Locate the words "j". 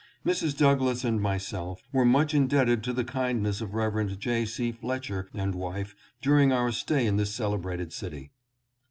4.17-4.45